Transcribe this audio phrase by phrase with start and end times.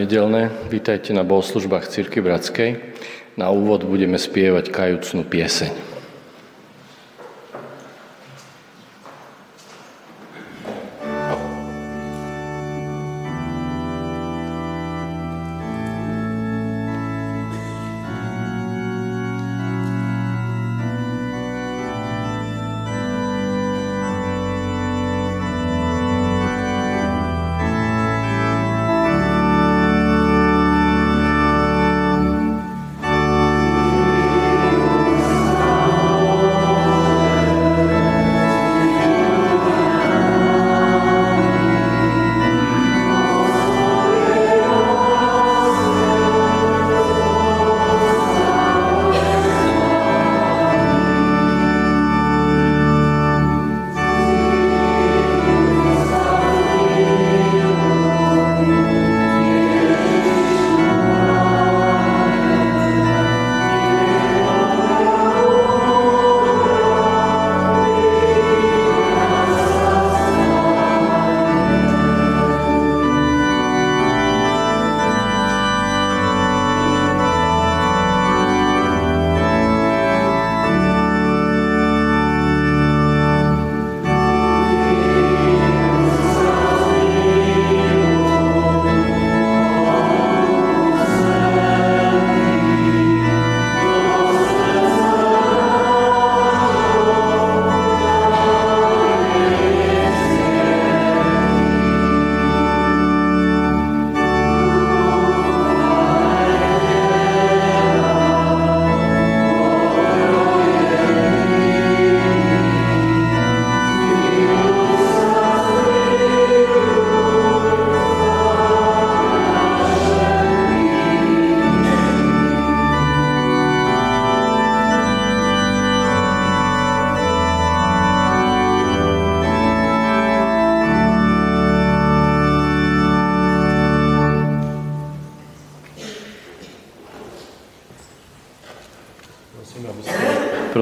[0.00, 0.48] nedelné.
[0.72, 2.80] Vítajte na bohoslužbách Cirky Bratskej.
[3.36, 5.89] Na úvod budeme spievať kajúcnú pieseň.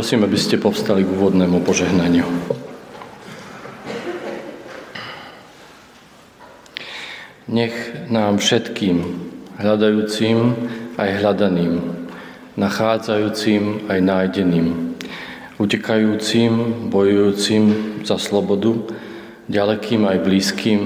[0.08, 2.24] Prosím, aby ste povstali k úvodnému požehnaniu.
[7.52, 7.76] Nech
[8.08, 9.04] nám všetkým,
[9.60, 10.56] hľadajúcim
[10.96, 11.72] aj hľadaným,
[12.56, 14.96] nachádzajúcim aj nájdeným,
[15.60, 16.52] utekajúcim,
[16.88, 17.64] bojujúcim
[18.00, 18.80] za slobodu,
[19.52, 20.80] ďalekým aj blízkym,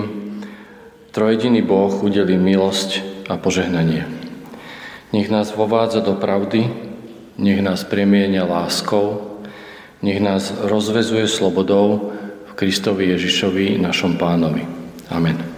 [1.14, 4.02] trojediný Boh udelí milosť a požehnanie.
[5.14, 6.90] Nech nás vovádza do pravdy,
[7.38, 9.38] nech nás premienia láskou,
[10.02, 12.12] nech nás rozvezuje slobodou
[12.46, 14.66] v Kristovi Ježišovi, našom pánovi.
[15.08, 15.51] Amen.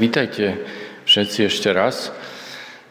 [0.00, 0.64] Vítajte
[1.04, 2.08] všetci ešte raz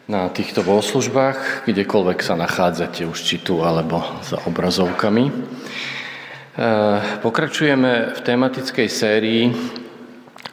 [0.06, 5.26] na týchto bohoslužbách, kdekoľvek sa nachádzate, už či tu alebo za obrazovkami.
[5.26, 5.32] E,
[7.18, 9.50] pokračujeme v tematickej sérii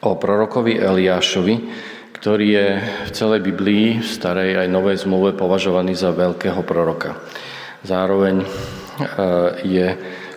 [0.02, 1.56] o prorokovi Eliášovi,
[2.18, 2.68] ktorý je
[3.06, 7.22] v celej Biblii, v starej aj novej zmluve považovaný za veľkého proroka.
[7.86, 8.48] Zároveň e,
[9.62, 9.88] je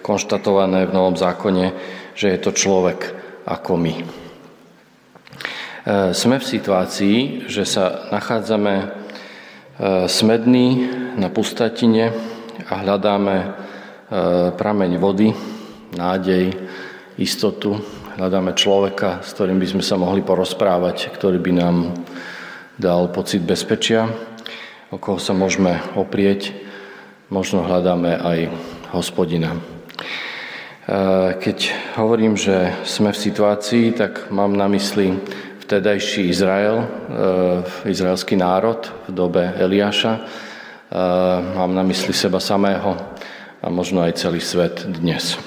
[0.04, 1.72] konštatované v Novom zákone,
[2.12, 3.08] že je to človek
[3.48, 4.19] ako my.
[5.80, 8.86] E, sme v situácii, že sa nachádzame e,
[10.12, 10.68] smední
[11.16, 12.12] na pustatine
[12.68, 13.46] a hľadáme e,
[14.60, 15.32] prameň vody,
[15.96, 16.52] nádej,
[17.16, 17.80] istotu,
[18.20, 21.76] hľadáme človeka, s ktorým by sme sa mohli porozprávať, ktorý by nám
[22.76, 24.04] dal pocit bezpečia,
[24.92, 26.52] o koho sa môžeme oprieť,
[27.32, 28.38] možno hľadáme aj
[28.92, 29.56] hospodina.
[31.40, 31.58] Keď
[32.00, 35.14] hovorím, že sme v situácii, tak mám na mysli
[35.70, 36.82] vtedajší Izrael,
[37.86, 40.18] izraelský národ v dobe Eliáša.
[41.54, 42.98] Mám na mysli seba samého
[43.62, 45.38] a možno aj celý svet dnes.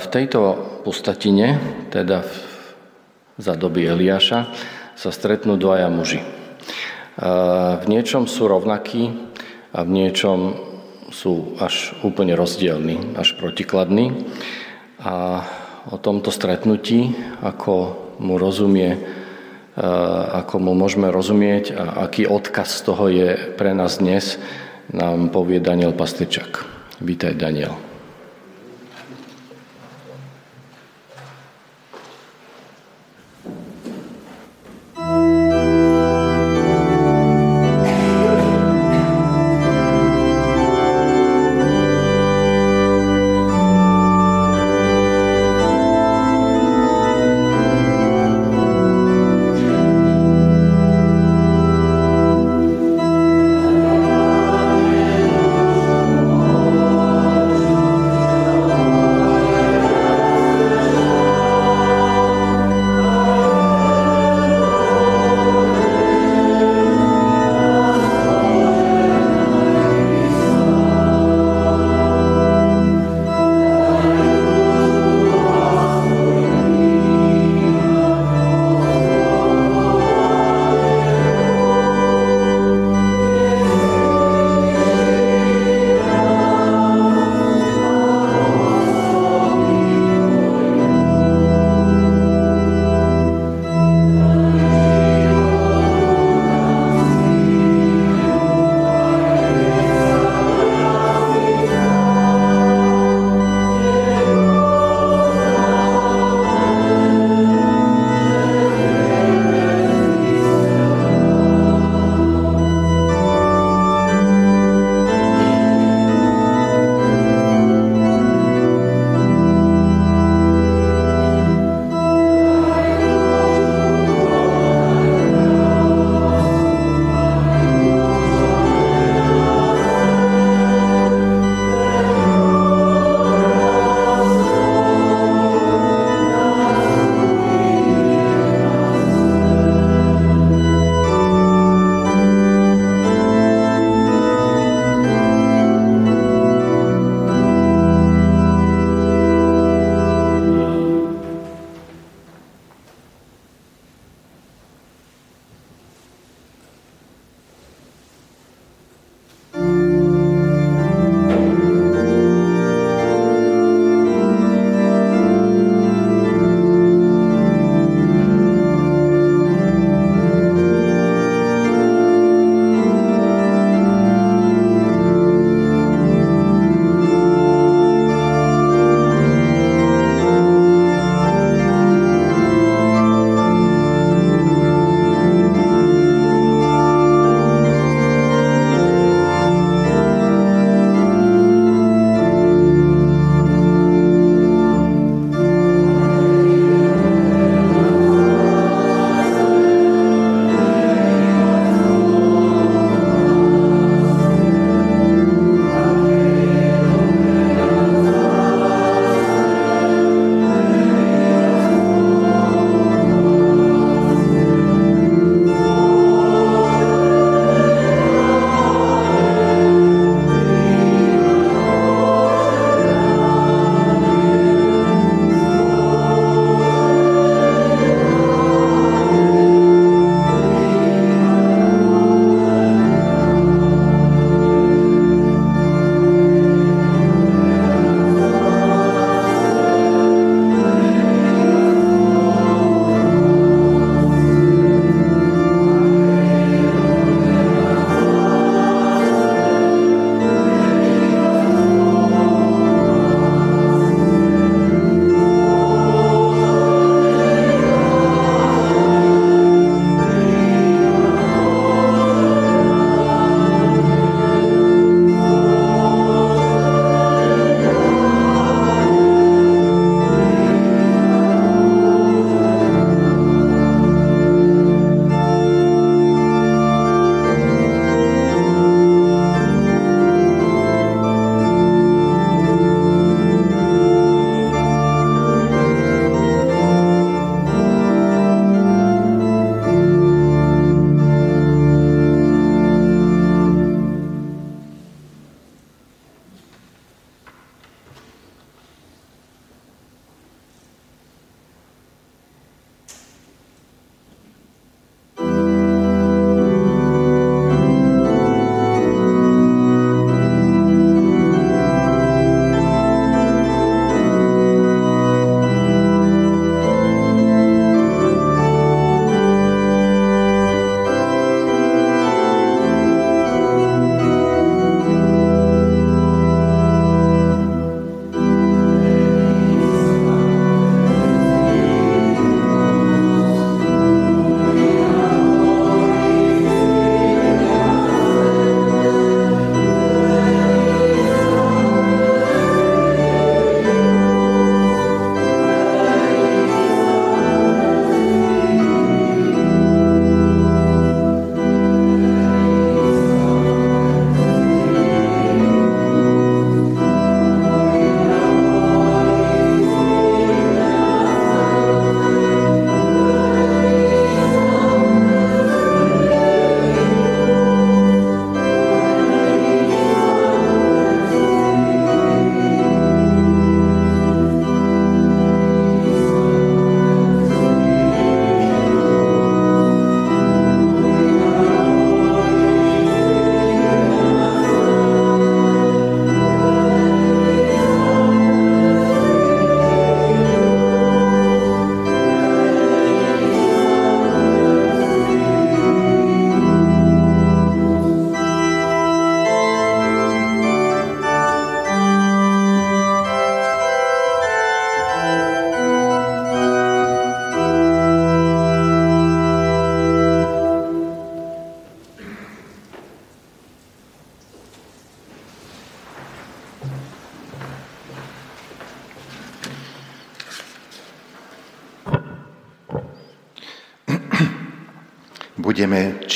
[0.00, 0.40] V tejto
[0.80, 1.60] pustatine,
[1.92, 2.24] teda
[3.36, 4.48] za doby Eliáša,
[4.96, 6.24] sa stretnú dvaja muži.
[7.20, 9.12] V niečom sú rovnakí
[9.76, 10.56] a v niečom
[11.12, 14.24] sú až úplne rozdielní, až protikladní.
[15.04, 15.44] A
[15.88, 19.00] o tomto stretnutí, ako mu rozumie,
[20.36, 24.36] ako mu môžeme rozumieť a aký odkaz z toho je pre nás dnes,
[24.92, 26.64] nám povie Daniel Pastričak.
[27.00, 27.87] Vítaj, Daniel.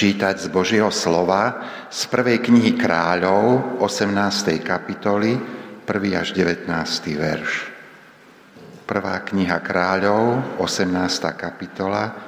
[0.02, 4.59] Čítať z Božieho slova z prvej knihy kráľov 18.
[4.59, 5.38] kapitoly
[5.87, 6.18] 1.
[6.18, 6.66] až 19.
[7.14, 7.71] verš.
[8.82, 10.90] Prvá kniha kráľov 18.
[11.38, 12.18] kapitola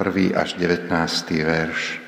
[0.00, 0.32] 1.
[0.32, 0.88] až 19.
[1.44, 2.00] verš.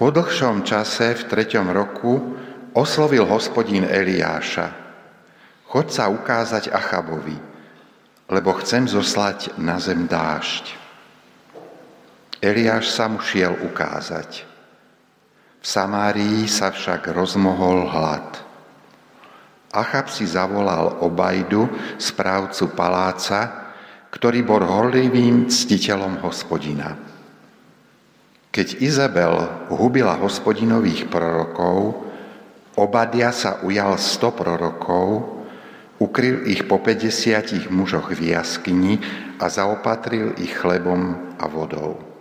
[0.00, 2.40] Po dlhšom čase v treťom roku
[2.72, 4.72] oslovil hospodín Eliáša.
[5.68, 7.36] Choď sa ukázať Achabovi,
[8.32, 10.83] lebo chcem zoslať na zem dážď.
[12.44, 14.44] Eliáš sa mu šiel ukázať.
[15.56, 18.36] V Samárii sa však rozmohol hlad.
[19.72, 23.72] Achab si zavolal Obajdu, správcu paláca,
[24.12, 27.00] ktorý bol horlivým ctiteľom hospodina.
[28.52, 32.04] Keď Izabel hubila hospodinových prorokov,
[32.76, 35.32] Obadia sa ujal sto prorokov,
[35.96, 39.00] ukryl ich po 50 mužoch v jaskyni
[39.40, 42.13] a zaopatril ich chlebom a vodou.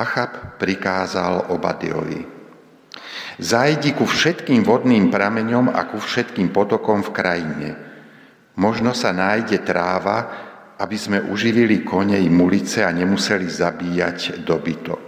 [0.00, 2.24] Achab prikázal Obadiovi.
[3.36, 7.68] Zajdi ku všetkým vodným prameňom a ku všetkým potokom v krajine.
[8.56, 10.18] Možno sa nájde tráva,
[10.80, 15.04] aby sme uživili kone i mulice a nemuseli zabíjať dobytok.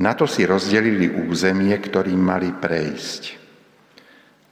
[0.00, 3.22] Na to si rozdelili územie, ktorým mali prejsť.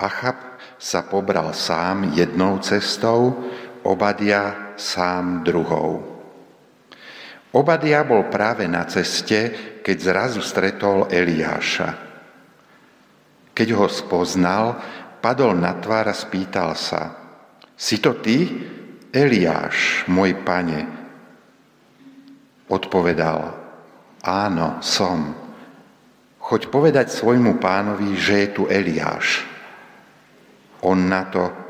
[0.00, 3.48] Achab sa pobral sám jednou cestou,
[3.84, 6.13] Obadia sám druhou.
[7.54, 11.94] Obadia bol práve na ceste, keď zrazu stretol Eliáša.
[13.54, 14.74] Keď ho spoznal,
[15.22, 17.14] padol na tvár a spýtal sa,
[17.78, 18.50] si to ty,
[19.14, 20.82] Eliáš, môj pane?
[22.66, 23.54] Odpovedal,
[24.26, 25.38] áno, som.
[26.42, 29.46] Choď povedať svojmu pánovi, že je tu Eliáš.
[30.82, 31.63] On na to,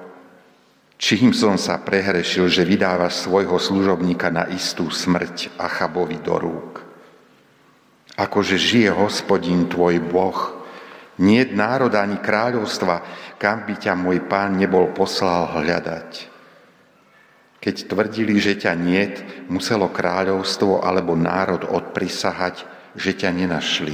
[1.04, 6.80] Čím som sa prehrešil, že vydávaš svojho služobníka na istú smrť Achabovi do rúk?
[8.16, 10.64] Akože žije hospodin tvoj Boh,
[11.20, 13.04] nie národa ani kráľovstva,
[13.36, 16.32] kam by ťa môj pán nebol poslal hľadať.
[17.60, 19.20] Keď tvrdili, že ťa niet,
[19.52, 22.64] muselo kráľovstvo alebo národ odprisahať,
[22.96, 23.92] že ťa nenašli.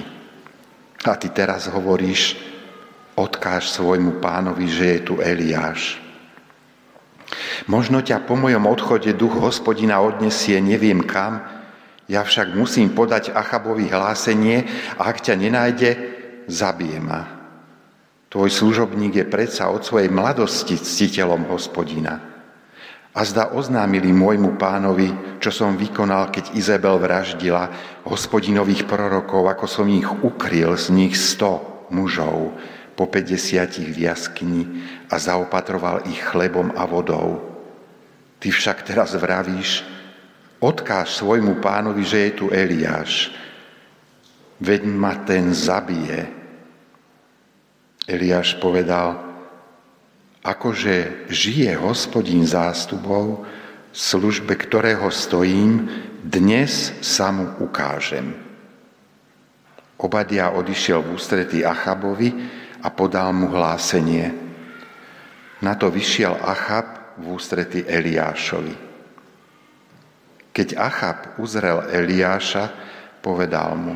[1.11, 2.39] A ty teraz hovoríš,
[3.19, 6.10] odkáž svojmu pánovi, že je tu Eliáš.
[7.71, 11.43] Možno ťa po mojom odchode duch hospodina odnesie neviem kam,
[12.11, 14.67] ja však musím podať Achabovi hlásenie
[14.99, 15.91] a ak ťa nenájde,
[16.51, 17.23] zabije ma.
[18.31, 22.19] Tvoj služobník je predsa od svojej mladosti ctiteľom hospodina.
[23.11, 27.71] A zda oznámili môjmu pánovi, čo som vykonal, keď Izabel vraždila
[28.07, 32.55] hospodinových prorokov, ako som ich ukryl z nich sto mužov
[33.01, 34.63] po 50 v jaskyni
[35.09, 37.41] a zaopatroval ich chlebom a vodou.
[38.37, 39.89] Ty však teraz vravíš,
[40.61, 43.33] odkáž svojmu pánovi, že je tu Eliáš.
[44.61, 46.29] Veď ma ten zabije.
[48.05, 49.17] Eliáš povedal,
[50.45, 53.49] akože žije hospodín zástupov,
[53.97, 55.89] službe ktorého stojím,
[56.21, 58.37] dnes sa mu ukážem.
[59.97, 64.33] Obadia odišiel v ústretí Achabovi a podal mu hlásenie.
[65.61, 68.75] Na to vyšiel Achab v ústrety Eliášovi.
[70.51, 72.73] Keď Achab uzrel Eliáša,
[73.21, 73.95] povedal mu,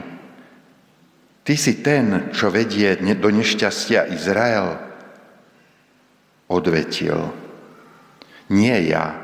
[1.45, 4.81] Ty si ten, čo vedie do nešťastia Izrael?
[6.49, 7.21] Odvetil,
[8.49, 9.21] nie ja,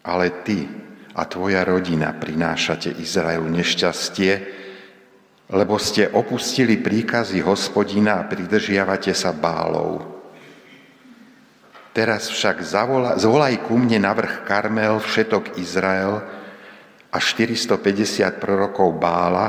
[0.00, 0.64] ale ty
[1.12, 4.32] a tvoja rodina prinášate Izraelu nešťastie,
[5.52, 10.14] lebo ste opustili príkazy hospodina a pridržiavate sa bálov.
[11.94, 16.18] Teraz však zavolaj, zvolaj ku mne na vrch Karmel všetok Izrael
[17.14, 19.46] a 450 prorokov Bála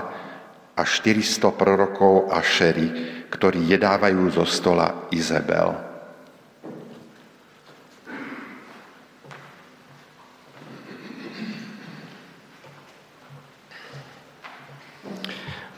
[0.75, 2.88] a 400 prorokov Ašery,
[3.31, 5.84] ktorí jedávajú zo stola Izabel.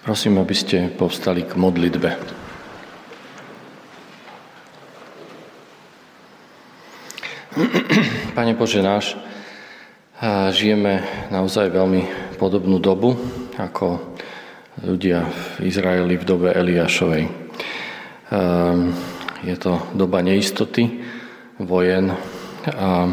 [0.08, 2.16] Prosím, aby ste povstali k modlitbe.
[8.40, 9.20] Pane Bože náš,
[10.56, 12.08] žijeme naozaj veľmi
[12.40, 13.20] podobnú dobu
[13.60, 14.16] ako
[14.88, 17.28] ľudia v Izraeli v dobe Eliášovej.
[19.44, 21.04] Je to doba neistoty,
[21.60, 22.16] vojen
[22.64, 23.12] a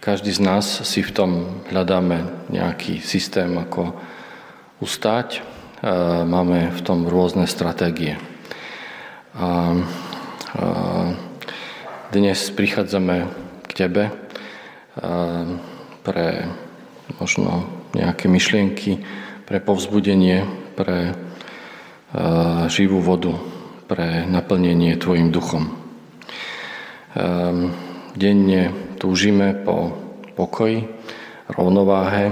[0.00, 4.16] každý z nás si v tom hľadáme nejaký systém, ako
[4.80, 5.44] ustáť.
[6.24, 8.16] Máme v tom rôzne stratégie.
[9.36, 9.48] A, a
[12.10, 13.16] dnes prichádzame
[13.68, 14.04] k Tebe
[16.00, 16.26] pre
[17.20, 19.04] možno nejaké myšlienky
[19.46, 21.14] pre povzbudenie, pre
[22.72, 23.36] živú vodu,
[23.86, 25.76] pre naplnenie Tvojim duchom.
[28.14, 28.62] Denne
[28.98, 29.94] túžime po
[30.34, 30.86] pokoji,
[31.50, 32.30] rovnováhe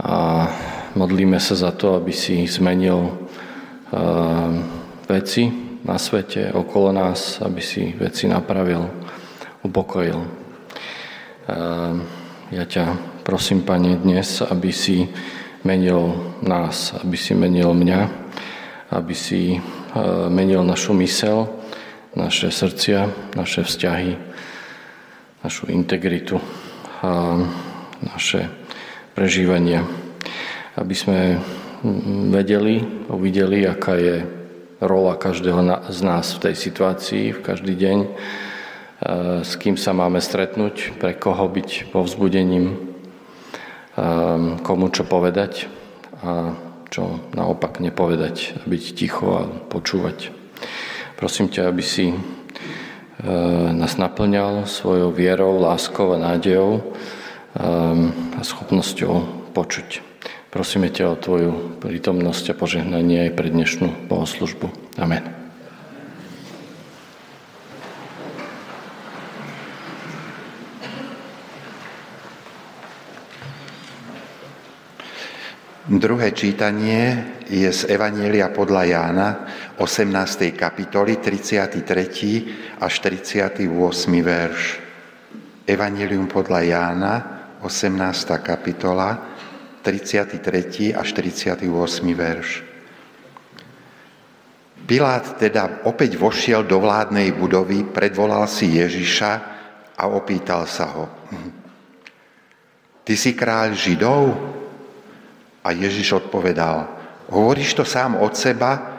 [0.00, 0.14] a
[0.94, 3.12] modlíme sa za to, aby si zmenil uh,
[5.08, 5.48] veci
[5.82, 8.86] na svete okolo nás, aby si veci napravil,
[9.66, 10.18] upokojil.
[10.18, 12.00] Uh,
[12.52, 12.84] ja ťa
[13.26, 15.08] prosím, Pane, dnes, aby si
[15.66, 18.00] menil nás, aby si menil mňa,
[18.92, 21.48] aby si uh, menil našu mysel,
[22.12, 24.20] naše srdcia, naše vzťahy,
[25.40, 26.36] našu integritu
[28.02, 28.46] naše
[29.14, 29.82] prežívania.
[30.76, 31.18] Aby sme
[32.32, 34.24] vedeli, uvideli, aká je
[34.82, 37.98] rola každého z nás v tej situácii, v každý deň,
[39.42, 42.78] s kým sa máme stretnúť, pre koho byť povzbudením,
[44.62, 45.68] komu čo povedať
[46.22, 46.56] a
[46.88, 50.30] čo naopak nepovedať, byť ticho a počúvať.
[51.18, 52.14] Prosím ťa, aby si
[53.22, 56.82] Eh, nás naplňal svojou vierou, láskou a nádejou
[57.52, 60.11] a schopnosťou počuť.
[60.52, 64.68] Prosíme ťa o Tvoju prítomnosť a požehnanie aj pre dnešnú bohoslužbu.
[65.00, 65.24] Amen.
[75.88, 79.28] Druhé čítanie je z Evanielia podľa Jána,
[79.80, 80.52] 18.
[80.52, 82.76] kapitoly, 33.
[82.76, 83.56] až 38.
[84.20, 84.60] verš.
[85.64, 87.14] Evangelium podľa Jána,
[87.64, 87.96] 18.
[88.44, 89.31] kapitola,
[89.82, 90.94] 33.
[90.94, 91.66] až 38.
[92.14, 92.48] verš.
[94.82, 99.30] Pilát teda opäť vošiel do vládnej budovy, predvolal si Ježiša
[99.98, 101.06] a opýtal sa ho.
[103.02, 104.22] Ty si kráľ Židov?
[105.62, 106.90] A Ježiš odpovedal,
[107.30, 108.90] hovoríš to sám od seba,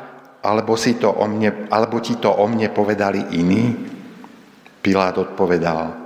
[0.43, 3.75] alebo, si to o mne, alebo ti to o mne povedali iní?
[4.79, 6.03] Pilát odpovedal,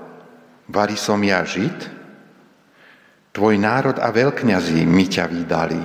[0.68, 1.97] Vali som ja Žid?
[3.38, 5.78] Tvoj národ a veľkňazí mi ťa vydali.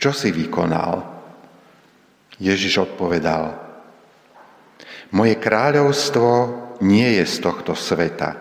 [0.00, 1.04] Čo si vykonal?
[2.40, 3.52] Ježiš odpovedal,
[5.12, 6.28] moje kráľovstvo
[6.80, 8.40] nie je z tohto sveta.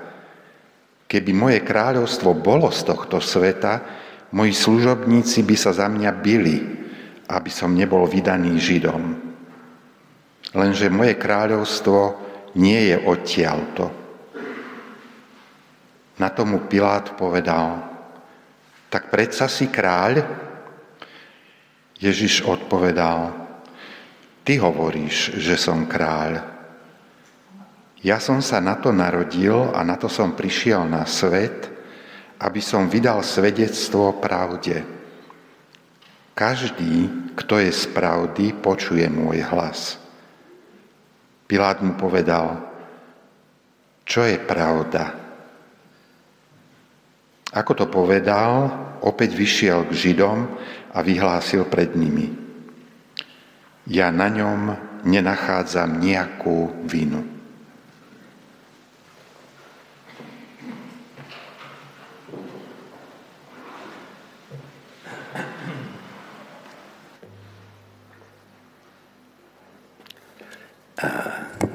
[1.12, 3.84] Keby moje kráľovstvo bolo z tohto sveta,
[4.32, 6.58] moji služobníci by sa za mňa byli,
[7.28, 9.04] aby som nebol vydaný Židom.
[10.56, 12.00] Lenže moje kráľovstvo
[12.56, 13.92] nie je odtiaľto.
[16.16, 17.97] Na tomu Pilát povedal,
[18.88, 20.24] tak predsa si kráľ?
[21.98, 23.34] Ježiš odpovedal,
[24.46, 26.40] ty hovoríš, že som kráľ.
[28.06, 31.68] Ja som sa na to narodil a na to som prišiel na svet,
[32.38, 34.86] aby som vydal svedectvo pravde.
[36.38, 39.98] Každý, kto je z pravdy, počuje môj hlas.
[41.50, 42.62] Pilát mu povedal,
[44.06, 45.27] čo je pravda.
[47.56, 48.68] Ako to povedal,
[49.00, 50.52] opäť vyšiel k Židom
[50.92, 52.28] a vyhlásil pred nimi.
[53.88, 54.76] Ja na ňom
[55.08, 57.24] nenachádzam nejakú vinu.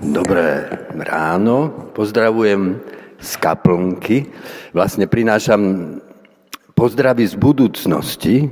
[0.02, 0.68] Dobré
[1.00, 2.76] ráno, pozdravujem
[3.22, 4.26] z kaplnky.
[4.74, 5.94] Vlastne prinášam
[6.74, 8.50] pozdravy z budúcnosti,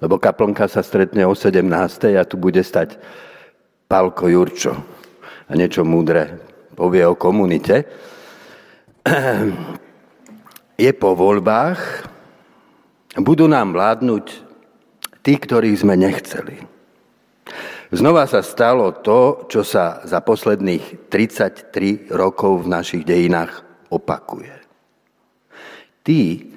[0.00, 1.60] lebo kaplnka sa stretne o 17.
[2.16, 2.96] a tu bude stať
[3.84, 4.72] Pálko Jurčo
[5.48, 6.40] a niečo múdre
[6.72, 7.84] povie o komunite.
[10.78, 12.06] Je po voľbách,
[13.18, 14.24] budú nám vládnuť
[15.26, 16.62] tí, ktorých sme nechceli.
[17.90, 24.54] Znova sa stalo to, čo sa za posledných 33 rokov v našich dejinách opakuje.
[26.04, 26.48] Tí,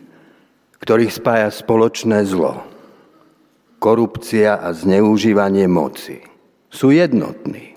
[0.79, 2.63] ktorých spája spoločné zlo,
[3.81, 6.23] korupcia a zneužívanie moci,
[6.71, 7.75] sú jednotní.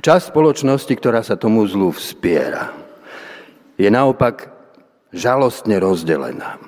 [0.00, 2.72] Časť spoločnosti, ktorá sa tomu zlu vspiera,
[3.80, 4.52] je naopak
[5.12, 6.60] žalostne rozdelená.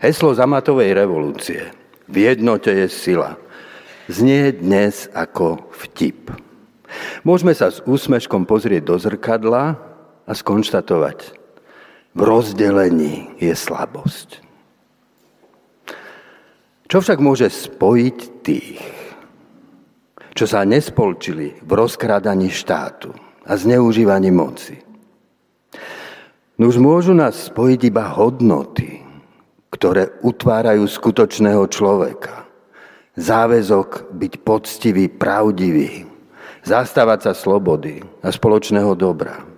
[0.00, 1.72] Heslo zamatovej revolúcie
[2.08, 3.36] v jednote je sila–
[4.10, 6.34] znie dnes ako vtip.
[7.22, 9.78] Môžeme sa s úsmeškom pozrieť do zrkadla
[10.26, 11.18] a skonštatovať,
[12.10, 14.42] v rozdelení je slabosť.
[16.90, 18.82] Čo však môže spojiť tých,
[20.34, 23.14] čo sa nespolčili v rozkrádaní štátu
[23.46, 24.82] a zneužívaní moci?
[26.58, 29.00] No už môžu nás spojiť iba hodnoty,
[29.70, 32.44] ktoré utvárajú skutočného človeka.
[33.14, 36.10] Záväzok byť poctivý, pravdivý,
[36.66, 39.49] zastávať sa slobody a spoločného dobra.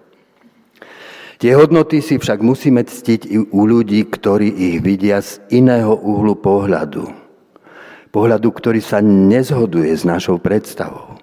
[1.43, 6.39] Tie hodnoty si však musíme ctiť i u ľudí, ktorí ich vidia z iného uhlu
[6.39, 7.11] pohľadu.
[8.15, 11.19] Pohľadu, ktorý sa nezhoduje s našou predstavou.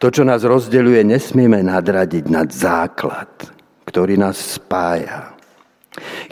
[0.00, 3.52] To, čo nás rozdeľuje, nesmieme nadradiť nad základ,
[3.84, 5.36] ktorý nás spája.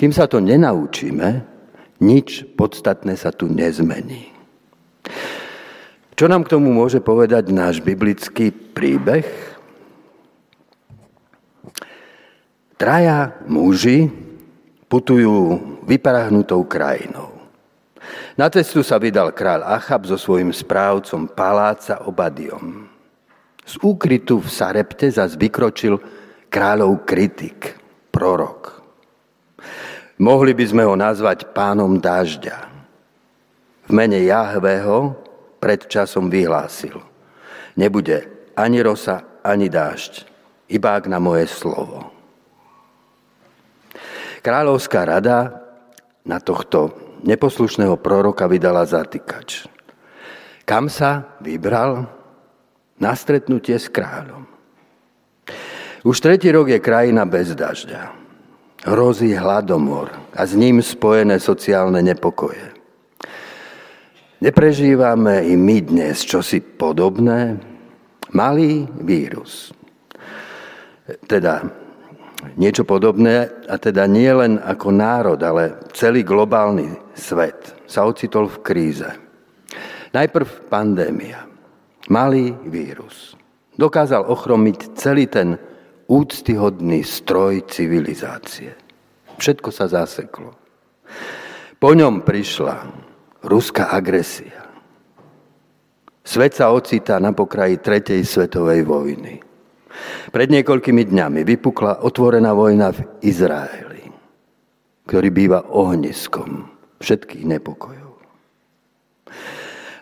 [0.01, 1.45] Kým sa to nenaučíme,
[2.01, 4.33] nič podstatné sa tu nezmení.
[6.17, 9.54] Čo nám k tomu môže povedať náš biblický príbeh?
[12.75, 14.11] Traja muži
[14.91, 17.31] putujú vyprahnutou krajinou.
[18.35, 22.91] Na cestu sa vydal král Achab so svojím správcom paláca Obadiom.
[23.63, 26.03] Z úkrytu v Sarepte zas vykročil
[26.51, 27.79] kráľov kritik,
[28.11, 28.83] prorok.
[30.19, 32.59] Mohli by sme ho nazvať pánom dažďa.
[33.87, 35.15] V mene Jahvého
[35.59, 36.99] pred časom vyhlásil.
[37.75, 40.27] Nebude ani rosa, ani dážď,
[40.71, 42.14] iba ak na moje slovo.
[44.45, 45.65] Kráľovská rada
[46.29, 46.93] na tohto
[47.25, 49.65] neposlušného proroka vydala zatýkač.
[50.69, 52.05] Kam sa vybral?
[53.01, 54.45] Na stretnutie s kráľom.
[56.05, 58.13] Už tretí rok je krajina bez dažďa.
[58.85, 62.77] Hrozí hladomor a s ním spojené sociálne nepokoje.
[64.45, 67.57] Neprežívame i my dnes čosi podobné?
[68.37, 69.73] Malý vírus.
[71.25, 71.65] Teda
[72.57, 78.61] niečo podobné, a teda nie len ako národ, ale celý globálny svet sa ocitol v
[78.61, 79.11] kríze.
[80.15, 81.49] Najprv pandémia,
[82.13, 83.35] malý vírus.
[83.75, 85.59] Dokázal ochromiť celý ten
[86.07, 88.71] úctyhodný stroj civilizácie.
[89.35, 90.55] Všetko sa zaseklo.
[91.83, 92.77] Po ňom prišla
[93.43, 94.63] ruská agresia.
[96.25, 99.45] Svet sa ocitá na pokraji tretej svetovej vojny.
[100.31, 104.11] Pred niekoľkými dňami vypukla otvorená vojna v Izraeli,
[105.07, 106.67] ktorý býva ohniskom
[106.99, 108.13] všetkých nepokojov.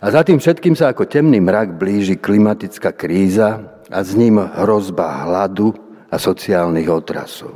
[0.02, 5.28] A za tým všetkým sa ako temný mrak blíži klimatická kríza a s ním hrozba
[5.28, 5.70] hladu
[6.10, 7.54] a sociálnych otrasov.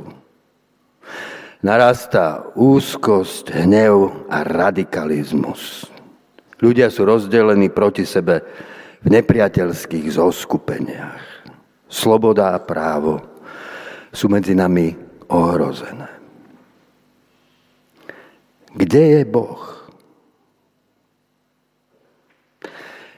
[1.59, 5.89] Narastá úzkosť, hnev a radikalizmus.
[6.61, 8.45] Ľudia sú rozdelení proti sebe
[9.01, 11.36] v nepriateľských zoskupeniach
[11.87, 13.19] sloboda a právo
[14.11, 14.95] sú medzi nami
[15.31, 16.09] ohrozené.
[18.77, 19.63] Kde je Boh?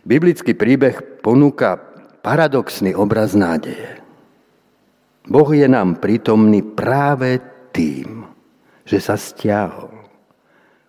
[0.07, 1.77] Biblický príbeh ponúka
[2.23, 3.99] paradoxný obraz nádeje.
[5.29, 7.37] Boh je nám prítomný práve
[7.75, 8.25] tým,
[8.87, 9.93] že sa stiahol.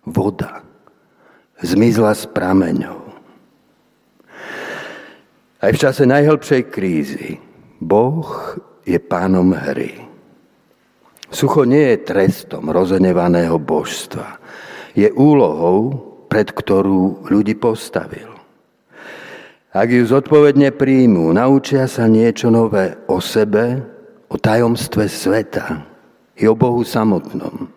[0.01, 0.65] Voda
[1.61, 3.13] zmizla s prameňou.
[5.61, 7.37] Aj v čase najhlbšej krízy
[7.81, 8.53] Boh
[8.85, 9.97] je pánom hry.
[11.33, 14.37] Sucho nie je trestom rozenevaného božstva.
[14.93, 15.97] Je úlohou,
[16.29, 18.29] pred ktorú ľudí postavil.
[19.71, 23.81] Ak ju zodpovedne príjmú, naučia sa niečo nové o sebe,
[24.29, 25.87] o tajomstve sveta
[26.37, 27.71] i o Bohu samotnom.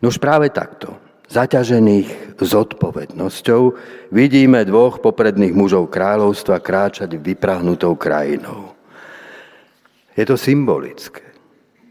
[0.00, 3.62] Nož práve takto zaťažených zodpovednosťou,
[4.14, 8.76] vidíme dvoch popredných mužov kráľovstva kráčať vyprahnutou krajinou.
[10.16, 11.24] Je to symbolické.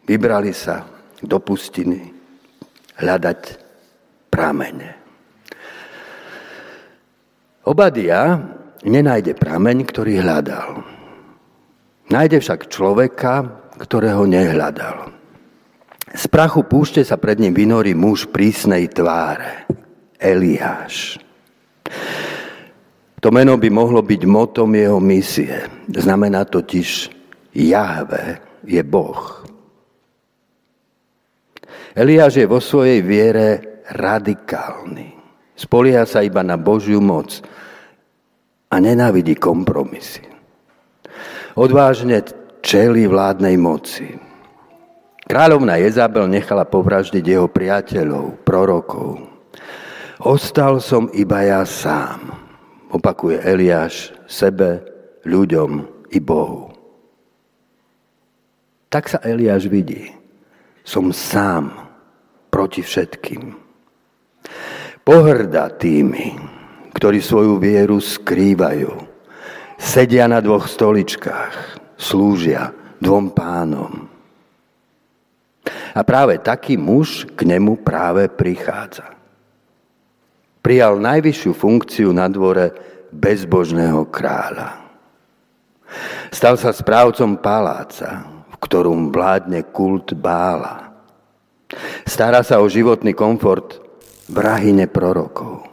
[0.05, 0.85] Vybrali sa
[1.21, 2.13] do pustiny
[3.01, 3.41] hľadať
[4.29, 4.91] pramene.
[7.65, 8.37] Obadia
[8.85, 10.85] nenájde prameň, ktorý hľadal.
[12.13, 15.09] Nájde však človeka, ktorého nehľadal.
[16.15, 19.67] Z prachu púšte sa pred ním vynorí muž prísnej tváre.
[20.15, 21.19] Eliáš.
[23.19, 25.67] To meno by mohlo byť motom jeho misie.
[25.91, 27.11] Znamená totiž
[27.51, 29.43] Jahve je Boh.
[31.95, 35.15] Eliáš je vo svojej viere radikálny.
[35.55, 37.43] Spolieha sa iba na Božiu moc
[38.71, 40.23] a nenávidí kompromisy.
[41.55, 42.23] Odvážne
[42.59, 44.24] čeli vládnej moci.
[45.25, 49.25] Kráľovna Jezabel nechala povraždiť jeho priateľov, prorokov.
[50.21, 52.29] Ostal som iba ja sám,
[52.93, 54.85] opakuje Eliáš sebe,
[55.25, 55.81] ľuďom
[56.13, 56.69] i Bohu.
[58.93, 60.13] Tak sa Eliáš vidí.
[60.85, 61.73] Som sám
[62.53, 63.57] proti všetkým.
[65.01, 66.37] Pohrda tými,
[66.93, 68.93] ktorí svoju vieru skrývajú.
[69.81, 72.69] Sedia na dvoch stoličkách, slúžia
[73.01, 74.14] dvom pánom
[75.95, 79.15] A práve taký muž k nemu práve prichádza.
[80.59, 82.75] Prijal najvyššiu funkciu na dvore
[83.15, 84.83] bezbožného kráľa.
[86.35, 90.91] Stal sa správcom paláca, v ktorom vládne kult Bála.
[92.03, 93.79] Stará sa o životný komfort
[94.27, 95.63] vrahine prorokov.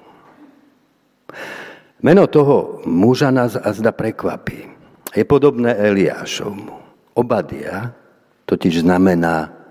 [2.02, 4.70] Meno toho muža nás azda prekvapí.
[5.14, 6.78] Je podobné Eliášovmu.
[7.14, 7.94] Obadia
[8.46, 9.61] totiž znamená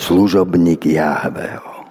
[0.00, 1.84] služobník Jahveho.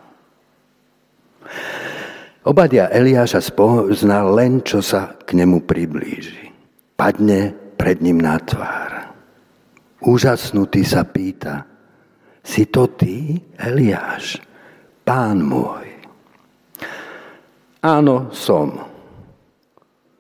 [2.50, 6.50] Obadia Eliáša spoznal len, čo sa k nemu priblíži.
[6.98, 9.14] Padne pred ním na tvár.
[10.02, 11.68] Úžasnutý sa pýta,
[12.42, 14.42] si to ty, Eliáš,
[15.06, 15.86] pán môj?
[17.84, 18.80] Áno, som,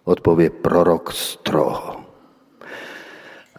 [0.05, 2.03] odpovie prorok stroho.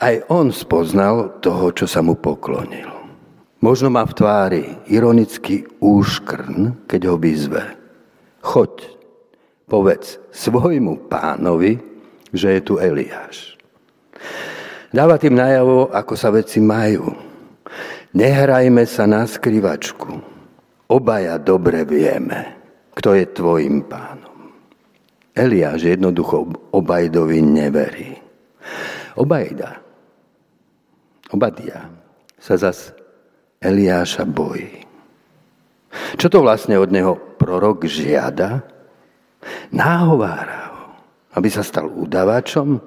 [0.01, 3.00] Aj on spoznal toho, čo sa mu poklonil.
[3.61, 7.64] Možno má v tvári ironický úškrn, keď ho vyzve.
[8.40, 8.88] Choď,
[9.68, 11.77] povedz svojmu pánovi,
[12.33, 13.61] že je tu Eliáš.
[14.88, 17.12] Dáva tým najavo, ako sa veci majú.
[18.16, 20.09] Nehrajme sa na skrivačku.
[20.90, 22.59] Obaja dobre vieme,
[22.96, 24.57] kto je tvojim pánom.
[25.37, 28.11] Eliáš jednoducho Obajdovi neverí.
[29.14, 29.79] Obajda,
[31.31, 31.87] Obadia
[32.40, 32.90] sa zas
[33.61, 34.88] Eliáša bojí.
[36.16, 38.64] Čo to vlastne od neho prorok žiada?
[39.68, 40.85] Náhovára ho,
[41.37, 42.81] aby sa stal udavačom?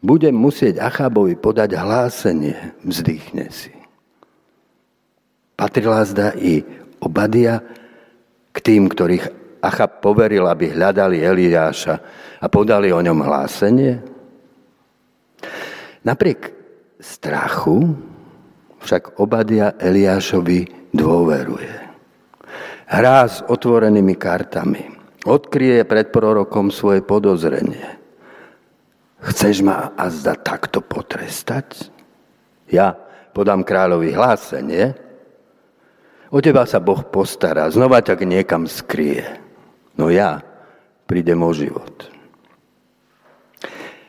[0.00, 3.76] Budem musieť Achábovi podať hlásenie, vzdychne si.
[5.52, 6.64] Patrila zda i
[7.04, 7.60] Obadia
[8.50, 11.94] k tým, ktorých Achab poveril, aby hľadali Eliáša
[12.40, 14.00] a podali o ňom hlásenie?
[16.02, 16.50] Napriek
[16.98, 18.10] strachu
[18.82, 21.74] však Obadia Eliášovi dôveruje.
[22.92, 24.84] Hrá s otvorenými kartami.
[25.24, 28.02] Odkrie pred prorokom svoje podozrenie.
[29.22, 31.88] Chceš ma azda takto potrestať?
[32.68, 32.92] Ja
[33.32, 34.92] podám kráľovi hlásenie.
[36.34, 39.24] O teba sa Boh postará, znova ťa niekam skrie.
[39.96, 40.42] No ja
[41.06, 42.12] prídem o život.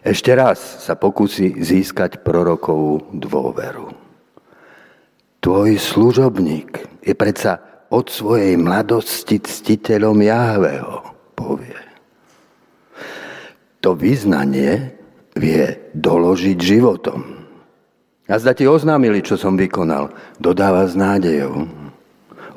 [0.03, 4.03] Ešte raz sa pokusí získať prorokovú dôveru.
[5.43, 7.60] Tvoj služobník je predsa
[7.91, 11.03] od svojej mladosti ctiteľom Jahveho,
[11.36, 11.75] povie.
[13.84, 14.95] To vyznanie
[15.36, 17.43] vie doložiť životom.
[18.32, 21.67] A zda ti oznámili, čo som vykonal, dodáva s nádejou.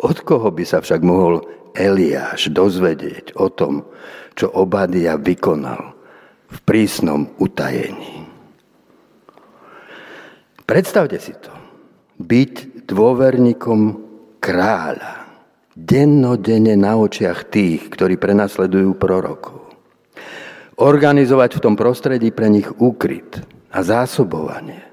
[0.06, 1.42] Od koho by sa však mohol
[1.74, 3.82] Eliáš dozvedieť o tom,
[4.38, 5.90] čo Obadia vykonal
[6.54, 8.30] v prísnom utajení?
[10.62, 11.50] Predstavte si to.
[12.16, 13.80] Byť dôverníkom
[14.40, 15.26] kráľa.
[15.76, 19.66] Dennodenne na očiach tých, ktorí prenasledujú prorokov
[20.76, 23.40] organizovať v tom prostredí pre nich úkryt
[23.72, 24.84] a zásobovanie.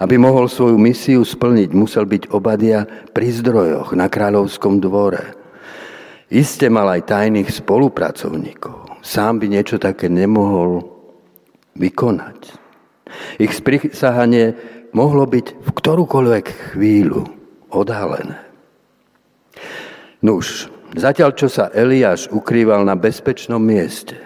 [0.00, 5.36] Aby mohol svoju misiu splniť, musel byť Obadia pri zdrojoch na kráľovskom dvore.
[6.30, 9.02] Iste mal aj tajných spolupracovníkov.
[9.04, 10.86] Sám by niečo také nemohol
[11.76, 12.56] vykonať.
[13.42, 14.54] Ich sprisahanie
[14.92, 17.26] mohlo byť v ktorúkoľvek chvíľu
[17.70, 18.38] odhalené.
[20.20, 24.18] Nuž, Zatiaľ, čo sa Eliáš ukrýval na bezpečnom mieste,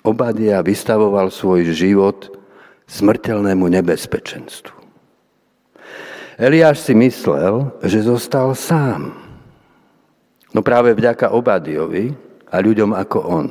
[0.00, 2.32] Obadia vystavoval svoj život
[2.88, 4.72] smrteľnému nebezpečenstvu.
[6.40, 9.12] Eliáš si myslel, že zostal sám.
[10.56, 12.16] No práve vďaka Obadiovi
[12.48, 13.48] a ľuďom ako on.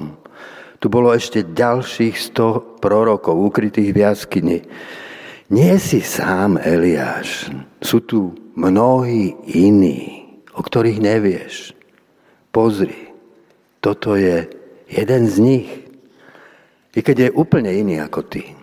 [0.81, 4.59] Tu bolo ešte ďalších sto prorokov ukrytých v jaskyni.
[5.51, 7.51] Nie si sám, Eliáš.
[7.83, 10.23] Sú tu mnohí iní,
[10.55, 11.75] o ktorých nevieš
[12.55, 13.11] pozri,
[13.83, 14.47] toto je
[14.87, 15.69] jeden z nich.
[16.95, 18.55] I keď je úplne iný ako ty.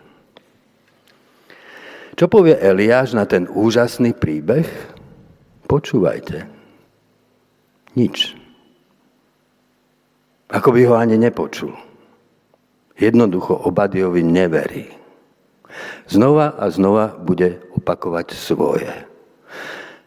[2.16, 4.68] Čo povie Eliáš na ten úžasný príbeh?
[5.68, 6.48] Počúvajte.
[7.96, 8.32] Nič.
[10.48, 11.72] Ako by ho ani nepočul.
[12.96, 14.97] Jednoducho Obadiovi neverí.
[16.08, 18.90] Znova a znova bude opakovať svoje.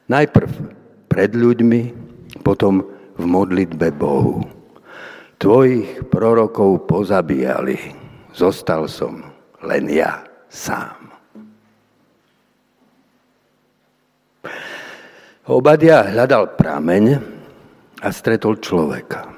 [0.09, 0.49] Najprv
[1.07, 1.81] pred ľuďmi,
[2.41, 2.83] potom
[3.15, 4.43] v modlitbe Bohu.
[5.37, 7.77] Tvojich prorokov pozabíjali,
[8.33, 9.25] zostal som
[9.65, 11.11] len ja sám.
[15.49, 17.05] Obadia hľadal prameň
[18.01, 19.33] a stretol človeka.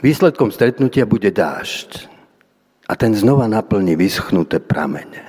[0.00, 2.09] Výsledkom stretnutia bude dážď
[2.90, 5.22] a ten znova naplní vyschnuté pramene.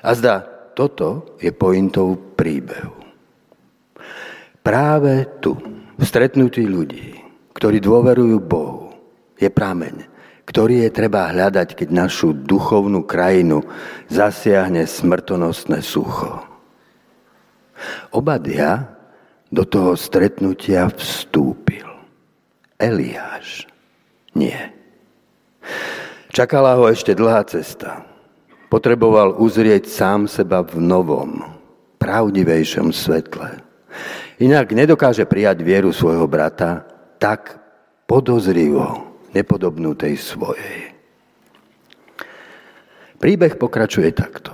[0.00, 0.40] A zda
[0.72, 2.96] toto je pointou príbehu.
[4.64, 5.52] Práve tu,
[5.94, 7.20] v stretnutí ľudí,
[7.52, 8.96] ktorí dôverujú Bohu,
[9.36, 10.08] je prameň,
[10.48, 13.60] ktorý je treba hľadať, keď našu duchovnú krajinu
[14.08, 16.40] zasiahne smrtonosné sucho.
[18.16, 18.96] Obadia
[19.52, 21.84] do toho stretnutia vstúpil.
[22.80, 23.68] Eliáš
[24.32, 24.56] nie.
[26.34, 28.02] Čakala ho ešte dlhá cesta.
[28.66, 31.38] Potreboval uzrieť sám seba v novom,
[32.02, 33.62] pravdivejšom svetle.
[34.42, 36.82] Inak nedokáže prijať vieru svojho brata
[37.22, 37.54] tak
[38.10, 40.90] podozrivo, nepodobnú tej svojej.
[43.22, 44.50] Príbeh pokračuje takto.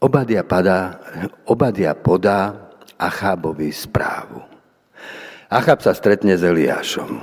[0.00, 0.96] Obadia, padá,
[1.44, 4.40] Obadia podá Achábovi správu.
[5.52, 7.20] Achab sa stretne s Eliášom.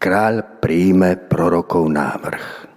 [0.00, 2.71] Kráľ príjme prorokov návrh.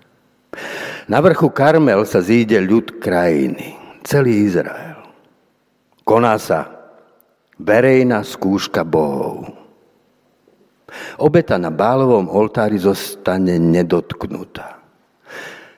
[1.05, 5.05] Na vrchu Karmel sa zíde ľud krajiny, celý Izrael.
[6.01, 6.65] Koná sa
[7.61, 9.53] verejná skúška bohov.
[11.21, 14.81] Obeta na Bálovom oltári zostane nedotknutá.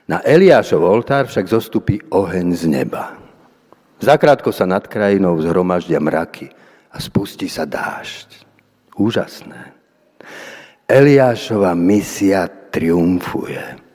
[0.08, 3.12] Na Eliášov oltár však zostupí oheň z neba.
[4.00, 6.48] Zakrátko sa nad krajinou zhromaždia mraky
[6.88, 8.48] a spustí sa dážď.
[8.96, 9.76] Úžasné.
[10.88, 13.87] Eliášova misia triumfuje.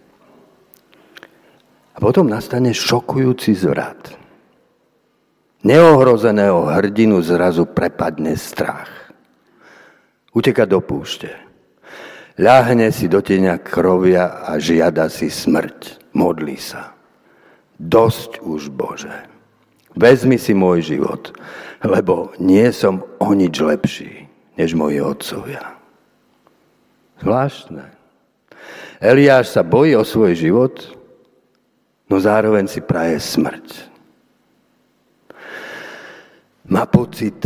[1.94, 4.18] A potom nastane šokujúci zvrat.
[5.64, 9.14] Neohrozeného hrdinu zrazu prepadne strach.
[10.34, 11.32] Uteka do púšte.
[12.41, 16.12] Ľahne si do tieňa krovia a žiada si smrť.
[16.18, 16.98] Modlí sa.
[17.78, 19.14] Dosť už, Bože.
[19.94, 21.30] Vezmi si môj život,
[21.86, 24.26] lebo nie som o nič lepší,
[24.58, 25.78] než moji otcovia.
[27.22, 27.94] Zvláštne.
[28.98, 30.74] Eliáš sa bojí o svoj život,
[32.14, 33.89] no zároveň si praje smrť.
[36.70, 37.41] Má pocit,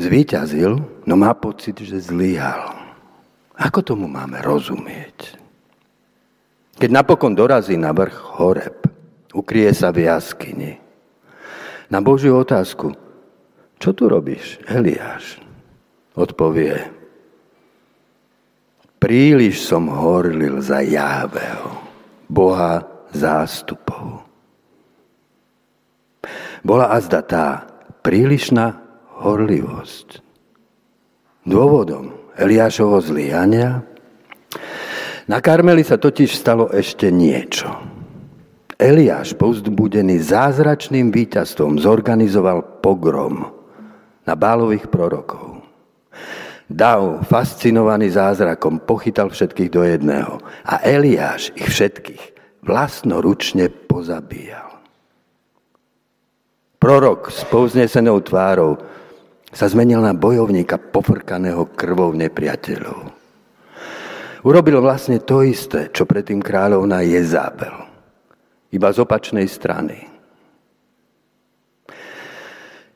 [0.00, 2.72] zvíťazil, no má pocit, že zlyhal.
[3.52, 5.36] Ako tomu máme rozumieť?
[6.80, 8.88] Keď napokon dorazí na vrch Horeb,
[9.36, 10.80] ukrie sa v jaskyni.
[11.92, 12.96] Na Božiu otázku,
[13.76, 15.36] čo tu robíš, Eliáš?
[16.16, 16.80] Odpovie,
[18.96, 21.76] príliš som horlil za Jáveho,
[22.24, 24.28] Boha zástupov.
[26.62, 27.64] Bola azda tá
[28.02, 28.76] prílišná
[29.22, 30.20] horlivosť.
[31.48, 33.82] Dôvodom Eliášovho zlyhania
[35.28, 37.68] na Karmeli sa totiž stalo ešte niečo.
[38.78, 43.50] Eliáš, povzbudený zázračným víťazstvom, zorganizoval pogrom
[44.22, 45.66] na bálových prorokov.
[46.68, 50.38] Dav, fascinovaný zázrakom, pochytal všetkých do jedného
[50.68, 52.37] a Eliáš ich všetkých
[52.68, 54.68] vlastnoručne pozabíjal.
[56.76, 58.76] Prorok s povznesenou tvárou
[59.48, 63.16] sa zmenil na bojovníka pofrkaného krvou nepriateľov.
[64.46, 67.88] Urobil vlastne to isté, čo predtým kráľovna Jezábel.
[68.70, 70.04] Iba z opačnej strany.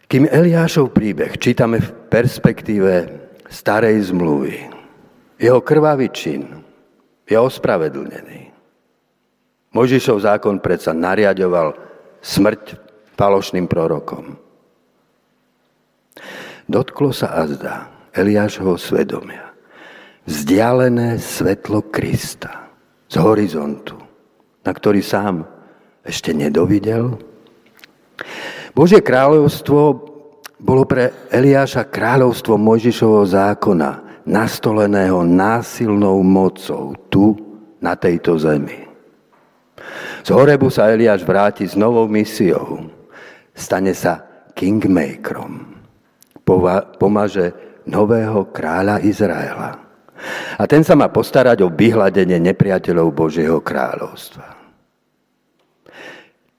[0.07, 2.93] Kým Eliášov príbeh čítame v perspektíve
[3.49, 4.68] starej zmluvy,
[5.41, 6.62] jeho krvavý čin
[7.25, 8.52] je ospravedlnený.
[9.73, 11.73] Možišov zákon predsa nariadoval
[12.20, 12.77] smrť
[13.16, 14.37] falošným prorokom.
[16.68, 19.53] Dotklo sa azda Eliášho svedomia.
[20.29, 22.70] Vzdialené svetlo Krista
[23.11, 23.99] z horizontu,
[24.62, 25.43] na ktorý sám
[26.07, 27.18] ešte nedovidel.
[28.77, 29.81] Božie kráľovstvo
[30.62, 37.35] bolo pre Eliáša kráľovstvo Mojžišovho zákona, nastoleného násilnou mocou tu,
[37.83, 38.91] na tejto zemi.
[40.23, 42.91] Z Horebu sa Eliáš vráti s novou misiou.
[43.53, 45.73] Stane sa kingmakerom
[46.99, 47.55] pomaže
[47.87, 49.79] nového kráľa Izraela.
[50.59, 54.47] A ten sa má postarať o vyhľadenie nepriateľov Božieho kráľovstva.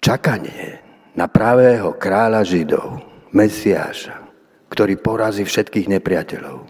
[0.04, 0.84] Čakanie
[1.16, 3.00] na pravého kráľa Židov,
[3.32, 4.20] Mesiáša,
[4.68, 6.68] ktorý porazí všetkých nepriateľov,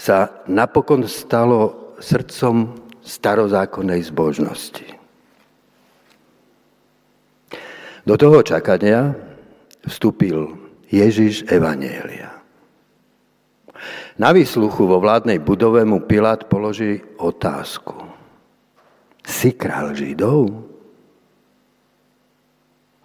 [0.00, 2.72] sa napokon stalo srdcom
[3.04, 5.03] starozákonnej zbožnosti.
[8.04, 9.16] Do toho čakania
[9.88, 10.52] vstúpil
[10.92, 12.36] Ježiš Evanielia.
[14.20, 17.96] Na výsluchu vo vládnej budove mu Pilát položí otázku.
[19.24, 20.52] Si král Židov?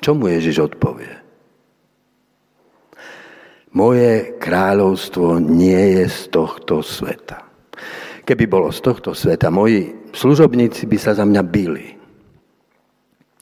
[0.03, 1.15] Čo mu Ježiš odpovie?
[3.71, 7.47] Moje kráľovstvo nie je z tohto sveta.
[8.27, 11.98] Keby bolo z tohto sveta, moji služobníci by sa za mňa byli.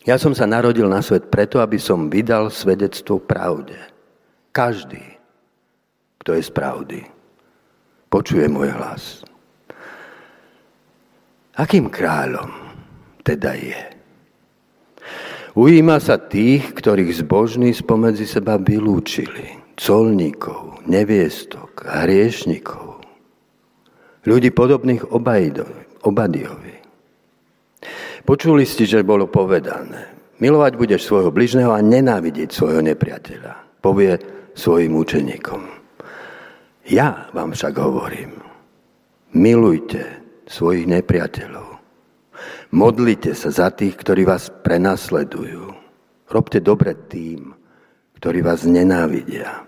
[0.07, 3.75] Ja som sa narodil na svet preto, aby som vydal svedectvo pravde.
[4.55, 5.03] Každý,
[6.23, 6.99] kto je z pravdy,
[8.07, 9.27] počuje môj hlas.
[11.59, 12.47] Akým kráľom
[13.27, 13.81] teda je?
[15.59, 19.59] Ujíma sa tých, ktorých zbožní spomedzi seba vylúčili.
[19.75, 23.03] Colníkov, neviestok hriešnikov.
[24.23, 26.76] Ľudí podobných Obadiovi.
[28.27, 30.11] Počuli ste, že bolo povedané,
[30.43, 34.19] milovať budeš svojho bližného a nenávidieť svojho nepriateľa, povie
[34.51, 35.63] svojim učeníkom.
[36.91, 38.35] Ja vám však hovorím,
[39.31, 40.03] milujte
[40.43, 41.79] svojich nepriateľov.
[42.75, 45.71] Modlite sa za tých, ktorí vás prenasledujú.
[46.27, 47.55] Robte dobre tým,
[48.19, 49.63] ktorí vás nenávidia.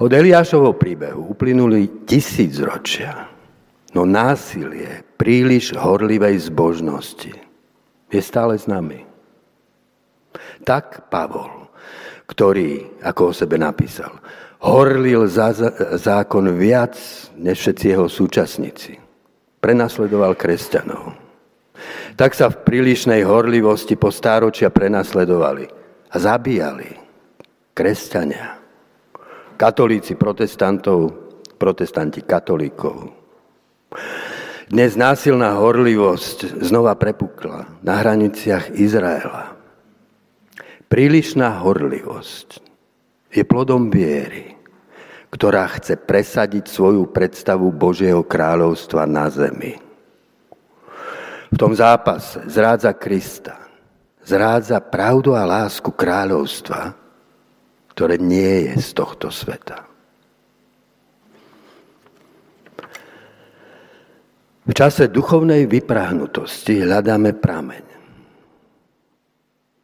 [0.00, 3.28] Od Eliášovho príbehu uplynuli tisíc ročia.
[3.92, 7.36] No násilie príliš horlivej zbožnosti
[8.08, 9.04] je stále s nami.
[10.64, 11.68] Tak Pavol,
[12.24, 14.08] ktorý, ako o sebe napísal,
[14.64, 15.52] horlil za
[16.00, 16.96] zákon viac
[17.36, 18.96] než všetci jeho súčasníci.
[19.60, 21.12] Prenasledoval kresťanov.
[22.16, 25.68] Tak sa v prílišnej horlivosti po stáročia prenasledovali
[26.08, 26.88] a zabíjali
[27.76, 28.56] kresťania.
[29.60, 31.12] Katolíci protestantov,
[31.60, 33.12] protestanti katolíkov,
[34.68, 39.56] dnes násilná horlivosť znova prepukla na hraniciach Izraela.
[40.92, 42.60] Prílišná horlivosť
[43.32, 44.60] je plodom viery,
[45.32, 49.72] ktorá chce presadiť svoju predstavu Božieho kráľovstva na zemi.
[51.48, 53.56] V tom zápase zrádza Krista,
[54.20, 56.92] zrádza pravdu a lásku kráľovstva,
[57.96, 59.87] ktoré nie je z tohto sveta.
[64.68, 67.84] V čase duchovnej vyprahnutosti hľadáme prameň.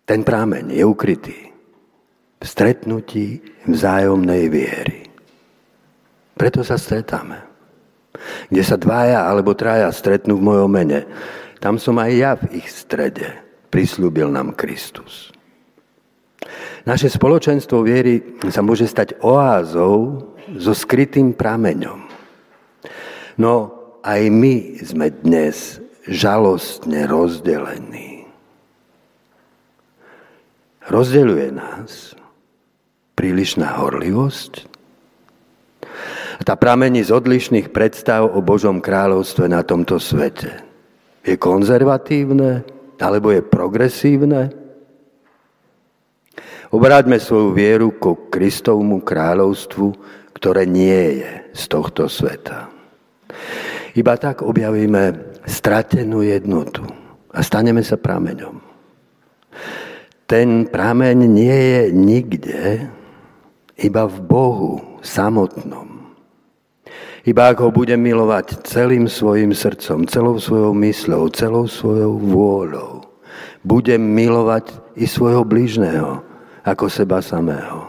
[0.04, 1.38] Ten prameň je ukrytý
[2.36, 5.08] v stretnutí vzájomnej viery.
[6.36, 7.40] Preto sa stretáme.
[8.52, 11.08] Kde sa dvaja alebo traja stretnú v mojom mene,
[11.64, 13.40] tam som aj ja v ich strede.
[13.72, 15.32] Prislúbil nám Kristus.
[16.84, 18.20] Naše spoločenstvo viery
[18.52, 20.28] sa môže stať oázou
[20.60, 22.04] so skrytým prameňom.
[23.40, 28.28] No aj my sme dnes žalostne rozdelení.
[30.84, 32.12] Rozdeľuje nás
[33.16, 34.68] prílišná horlivosť.
[36.44, 40.60] Tá pramení z odlišných predstav o Božom kráľovstve na tomto svete.
[41.24, 42.60] Je konzervatívne
[43.00, 44.52] alebo je progresívne?
[46.68, 49.86] Obráťme svoju vieru ku Kristovmu kráľovstvu,
[50.36, 52.68] ktoré nie je z tohto sveta.
[53.94, 55.14] Iba tak objavíme
[55.46, 56.82] stratenú jednotu
[57.30, 58.58] a staneme sa prameňom.
[60.26, 62.90] Ten prameň nie je nikde,
[63.78, 66.10] iba v Bohu samotnom.
[67.24, 72.92] Iba ak ho budem milovať celým svojim srdcom, celou svojou mysľou, celou svojou vôľou,
[73.64, 76.20] budem milovať i svojho blížneho
[76.66, 77.88] ako seba samého.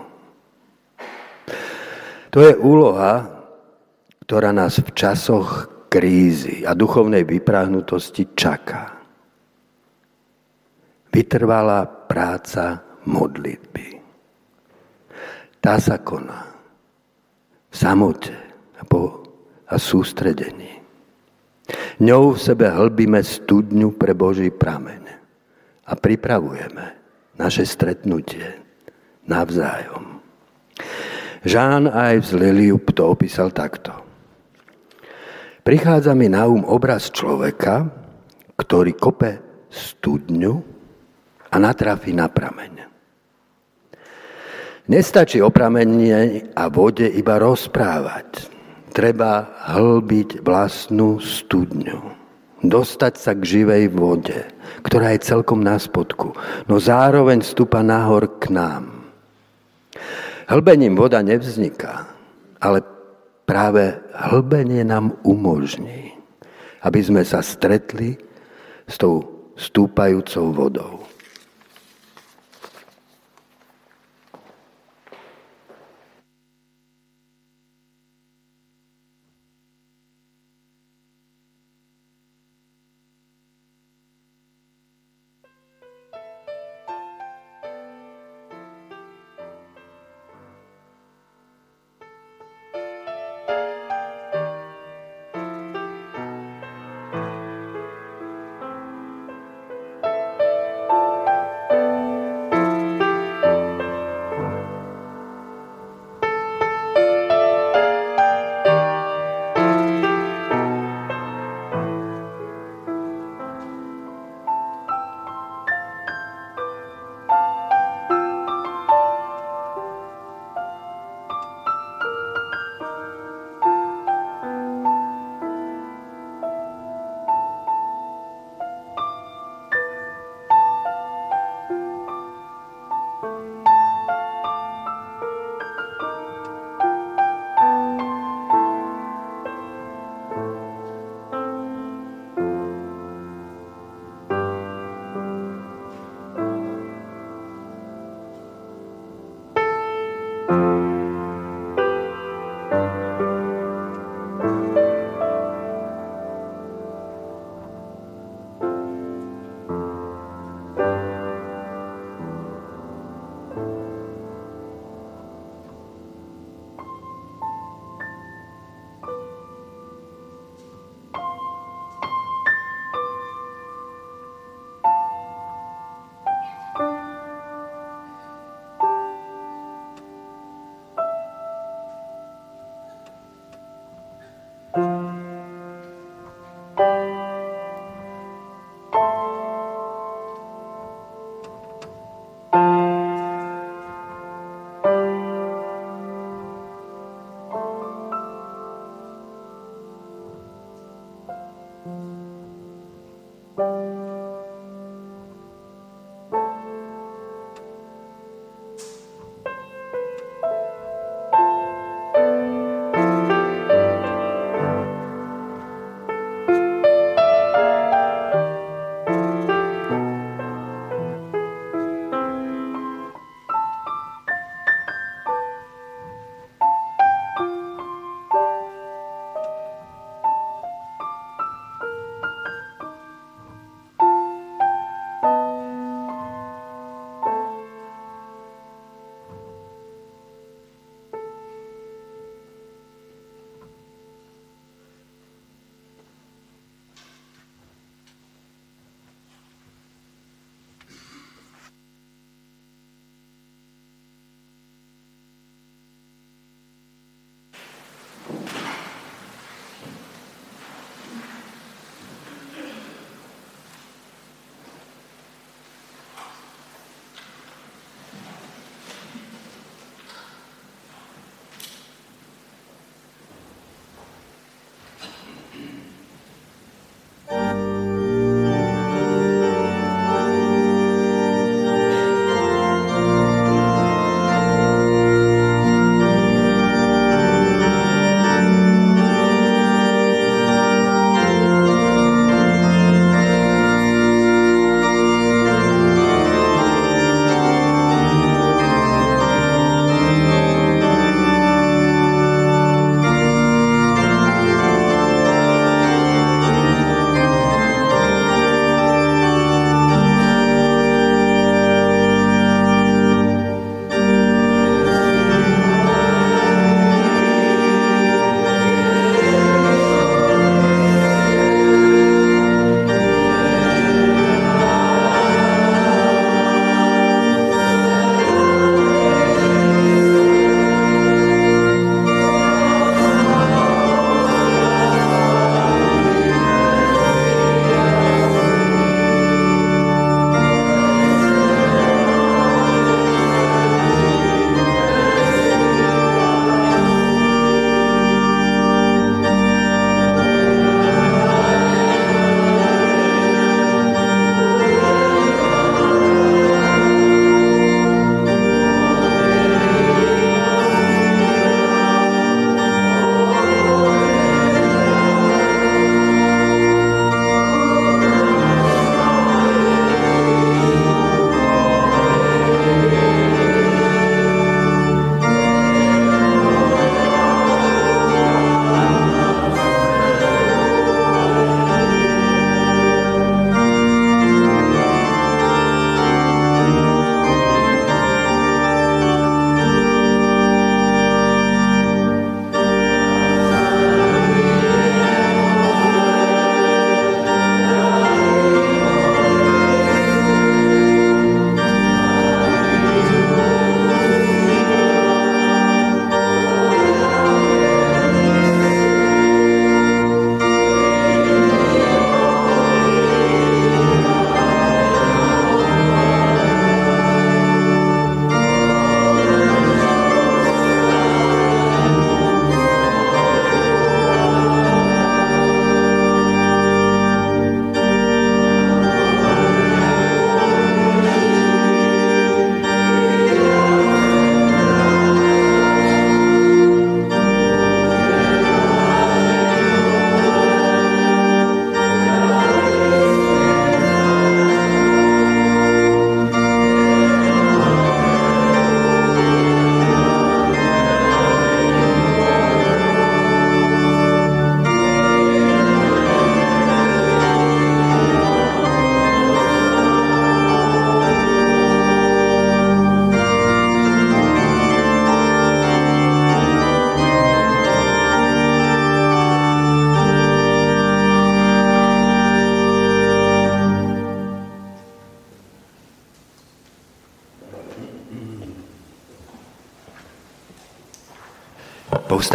[2.31, 3.27] To je úloha,
[4.23, 8.99] ktorá nás v časoch krízy a duchovnej vypráhnutosti čaká.
[11.07, 14.03] Vytrvalá práca modlitby.
[15.63, 16.51] Tá sa koná
[17.71, 18.35] v samote
[18.75, 19.23] a, po,
[19.79, 20.83] sústredení.
[22.03, 25.03] Ňou v sebe hlbíme studňu pre Boží prameň
[25.87, 26.85] a pripravujeme
[27.39, 28.51] naše stretnutie
[29.31, 30.19] navzájom.
[31.47, 34.04] Jean Ives Liliup to opísal takto.
[35.65, 37.89] Prichádza mi na um obraz človeka,
[38.53, 39.41] ktorý kope
[39.73, 40.61] studňu
[41.49, 42.85] a natrafi na prameň.
[44.85, 48.45] Nestačí o pramene a vode iba rozprávať.
[48.93, 52.13] Treba hlbiť vlastnú studňu.
[52.61, 54.37] Dostať sa k živej vode,
[54.85, 56.37] ktorá je celkom na spodku,
[56.69, 59.09] no zároveň stúpa nahor k nám.
[60.45, 62.05] Hlbením voda nevzniká,
[62.61, 62.94] ale
[63.45, 66.17] práve hlbenie nám umožní,
[66.81, 68.17] aby sme sa stretli
[68.89, 69.25] s tou
[69.55, 71.04] stúpajúcou vodou.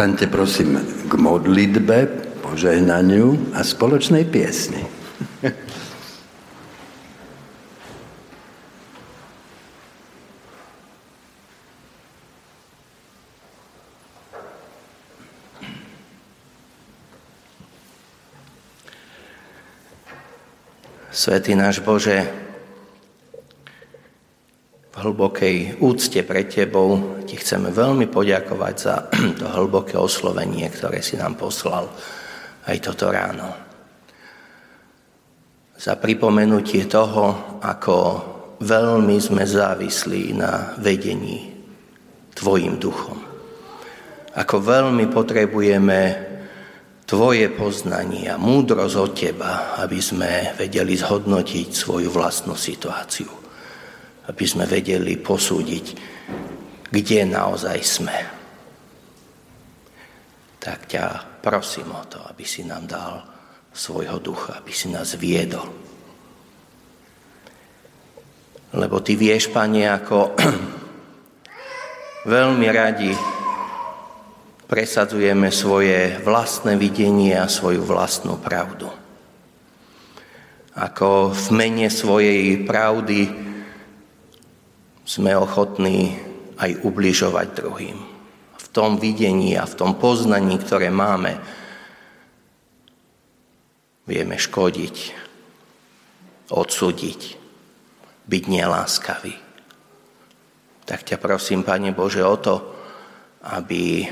[0.01, 1.97] Povstaňte prosím k modlitbe,
[2.41, 4.81] požehnaniu a spoločnej piesni.
[21.13, 22.40] Svetý náš Bože,
[25.01, 28.95] hlbokej úcte pred Tebou Ti chceme veľmi poďakovať za
[29.39, 31.89] to hlboké oslovenie, ktoré si nám poslal
[32.69, 33.49] aj toto ráno.
[35.81, 37.95] Za pripomenutie toho, ako
[38.61, 41.49] veľmi sme závislí na vedení
[42.31, 43.17] Tvojim duchom.
[44.31, 45.99] Ako veľmi potrebujeme
[47.03, 49.51] tvoje poznanie a múdrosť od teba,
[49.83, 53.40] aby sme vedeli zhodnotiť svoju vlastnú situáciu.
[54.31, 55.85] Aby sme vedeli posúdiť,
[56.87, 58.17] kde naozaj sme.
[60.55, 61.05] Tak ťa
[61.43, 63.27] prosím o to, aby si nám dal
[63.75, 65.67] svojho ducha, aby si nás viedol.
[68.71, 70.31] Lebo ty vieš, Pane, ako
[72.35, 73.11] veľmi radi
[74.71, 78.87] presadzujeme svoje vlastné videnie a svoju vlastnú pravdu.
[80.71, 83.50] Ako v mene svojej pravdy
[85.05, 86.17] sme ochotní
[86.61, 87.97] aj ubližovať druhým.
[88.57, 91.41] V tom videní a v tom poznaní, ktoré máme,
[94.05, 94.95] vieme škodiť,
[96.51, 97.21] odsúdiť,
[98.27, 99.35] byť neláskavý.
[100.85, 102.55] Tak ťa prosím, Pane Bože, o to,
[103.47, 104.05] aby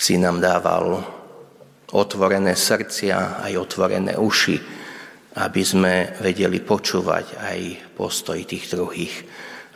[0.00, 1.00] si nám dával
[1.92, 4.79] otvorené srdcia, aj otvorené uši,
[5.30, 7.60] aby sme vedeli počúvať aj
[7.94, 9.14] postoj tých druhých,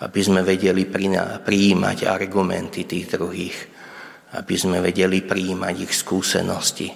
[0.03, 0.91] aby sme vedeli
[1.39, 3.59] prijímať argumenty tých druhých,
[4.35, 6.91] aby sme vedeli prijímať ich skúsenosti.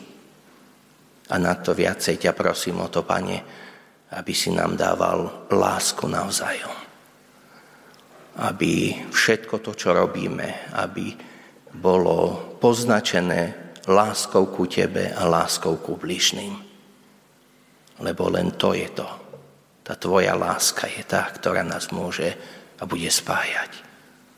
[1.28, 3.38] A na to viacej ťa prosím o to, Pane,
[4.18, 6.74] aby si nám dával lásku navzájom.
[8.42, 11.14] Aby všetko to, čo robíme, aby
[11.78, 16.67] bolo poznačené láskou ku tebe a láskou ku bližným.
[17.98, 19.08] Lebo len to je to.
[19.82, 22.30] Tá tvoja láska je tá, ktorá nás môže
[22.78, 23.82] a bude spájať.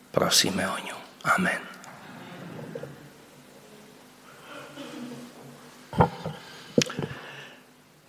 [0.09, 0.97] Prosíme o ňu.
[1.27, 1.61] Amen.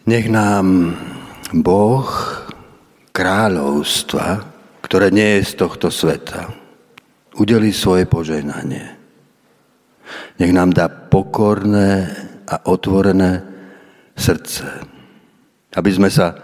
[0.03, 0.97] Nech nám
[1.53, 2.11] Boh
[3.15, 4.27] kráľovstva,
[4.83, 6.51] ktoré nie je z tohto sveta,
[7.39, 9.03] udeli svoje požehnanie
[10.39, 12.11] nech nám dá pokorné
[12.49, 13.43] a otvorené
[14.17, 14.65] srdce,
[15.73, 16.37] aby sme sa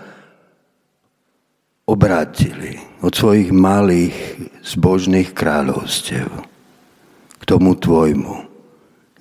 [1.88, 4.16] obrátili od svojich malých
[4.64, 6.28] zbožných kráľovstiev
[7.38, 8.44] k tomu tvojmu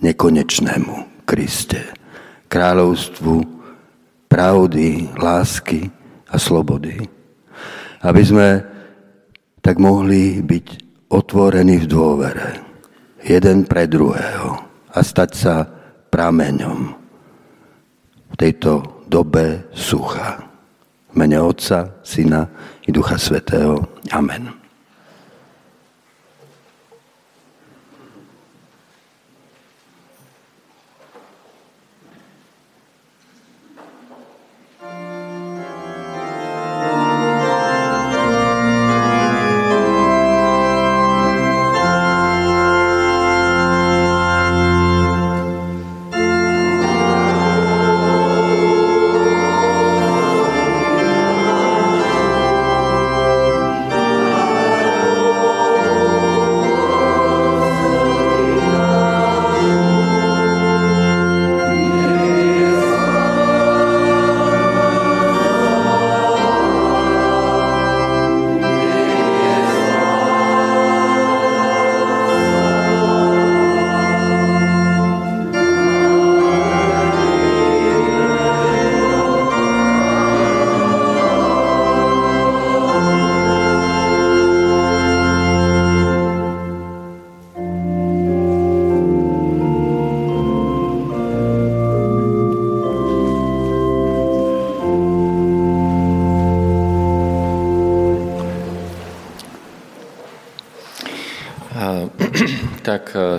[0.04, 1.84] nekonečnému Kriste,
[2.48, 3.36] kráľovstvu
[4.32, 5.92] pravdy, lásky
[6.32, 7.04] a slobody.
[8.04, 8.48] Aby sme
[9.60, 10.66] tak mohli byť
[11.12, 12.50] otvorení v dôvere
[13.24, 14.56] jeden pre druhého
[14.92, 15.56] a stať sa
[16.08, 16.80] prameňom
[18.28, 20.38] v tejto dobe sucha.
[21.14, 22.48] V mene Otca, Syna
[22.88, 23.88] i Ducha Svetého.
[24.12, 24.57] Amen.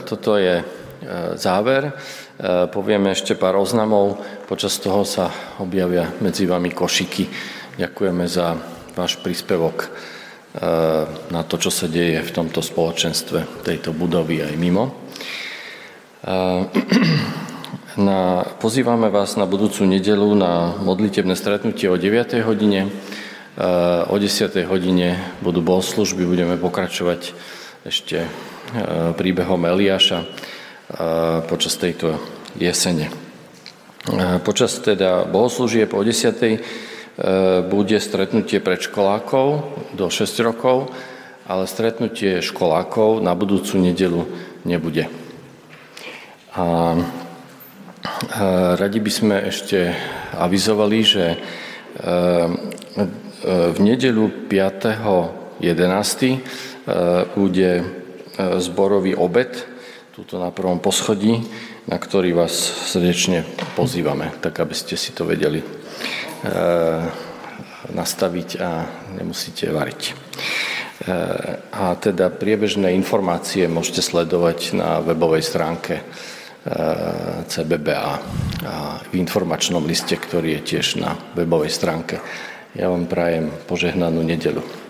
[0.04, 0.64] Toto je e,
[1.34, 1.88] záver.
[1.88, 1.92] E,
[2.68, 4.20] povieme ešte pár oznamov.
[4.44, 7.24] Počas toho sa objavia medzi vami košiky.
[7.78, 8.58] Ďakujeme za
[8.92, 9.76] váš príspevok.
[9.84, 9.88] E,
[11.32, 14.84] na to, čo sa deje v tomto spoločenstve tejto budovy aj mimo.
[17.98, 22.46] Na, pozývame vás na budúcu nedelu na modlitebné stretnutie o 9.
[22.46, 22.94] hodine.
[24.06, 24.54] O 10.
[24.70, 27.34] hodine budú bohoslužby, budeme pokračovať
[27.86, 28.26] ešte
[29.14, 30.24] príbehom Eliáša
[31.46, 32.18] počas tejto
[32.56, 33.10] jesene.
[34.42, 37.68] Počas teda bohoslúžieb o 10.
[37.68, 39.46] bude stretnutie predškolákov
[39.94, 40.88] do 6 rokov,
[41.44, 44.24] ale stretnutie školákov na budúcu nedelu
[44.64, 45.06] nebude.
[46.56, 46.96] A
[48.78, 49.94] Radi by sme ešte
[50.36, 51.36] avizovali, že e, e,
[53.74, 56.38] v nedelu 5.11.
[57.36, 57.84] Bude
[58.56, 59.52] zborový obed,
[60.16, 61.44] tuto na prvom poschodí,
[61.84, 62.56] na ktorý vás
[62.88, 63.44] srdečne
[63.76, 65.60] pozývame, tak aby ste si to vedeli
[67.92, 68.70] nastaviť a
[69.20, 70.16] nemusíte variť.
[71.76, 76.00] A teda priebežné informácie môžete sledovať na webovej stránke
[77.52, 78.12] CBBA
[79.08, 82.16] v informačnom liste, ktorý je tiež na webovej stránke.
[82.72, 84.87] Ja vám prajem požehnanú nedelu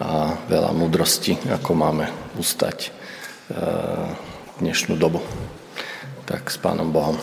[0.00, 2.90] a veľa múdrosti, ako máme ustať
[4.58, 5.22] dnešnú dobu.
[6.24, 7.18] Tak s Pánom Bohom.